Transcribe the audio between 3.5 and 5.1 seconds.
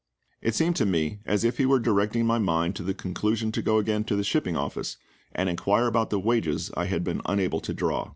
to go again to the shipping office,